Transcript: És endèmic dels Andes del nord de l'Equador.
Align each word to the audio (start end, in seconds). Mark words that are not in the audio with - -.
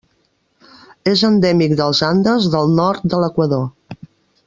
És 1.11 1.21
endèmic 1.29 1.75
dels 1.81 2.01
Andes 2.09 2.51
del 2.57 2.75
nord 2.83 3.07
de 3.15 3.21
l'Equador. 3.25 3.67